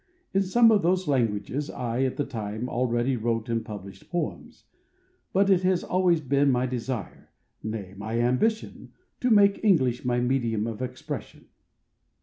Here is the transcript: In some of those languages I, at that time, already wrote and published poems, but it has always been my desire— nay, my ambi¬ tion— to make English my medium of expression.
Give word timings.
In 0.33 0.41
some 0.41 0.71
of 0.71 0.81
those 0.81 1.07
languages 1.07 1.69
I, 1.69 2.01
at 2.05 2.17
that 2.17 2.31
time, 2.31 2.67
already 2.67 3.15
wrote 3.15 3.49
and 3.49 3.63
published 3.63 4.09
poems, 4.09 4.63
but 5.31 5.47
it 5.51 5.61
has 5.61 5.83
always 5.83 6.21
been 6.21 6.49
my 6.49 6.65
desire— 6.65 7.29
nay, 7.63 7.93
my 7.95 8.15
ambi¬ 8.15 8.49
tion— 8.49 8.93
to 9.19 9.29
make 9.29 9.63
English 9.63 10.03
my 10.03 10.19
medium 10.19 10.65
of 10.65 10.81
expression. 10.81 11.49